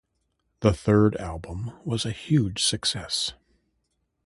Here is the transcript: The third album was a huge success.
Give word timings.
The 0.61 0.73
third 0.73 1.15
album 1.17 1.73
was 1.85 2.05
a 2.07 2.11
huge 2.11 2.63
success. 2.63 3.33